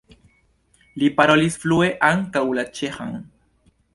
Li 1.01 1.09
parolis 1.19 1.59
flue 1.65 1.91
ankaŭ 2.09 2.43
la 2.61 2.65
ĉeĥan. 2.79 3.15